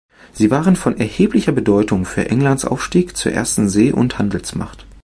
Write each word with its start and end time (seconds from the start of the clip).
Sie 0.33 0.49
waren 0.49 0.75
von 0.75 0.97
erheblicher 0.97 1.51
Bedeutung 1.51 2.05
für 2.05 2.27
Englands 2.27 2.65
Aufstieg 2.65 3.15
zur 3.15 3.33
ersten 3.33 3.69
See- 3.69 3.91
und 3.91 4.17
Handelsmacht. 4.17 4.87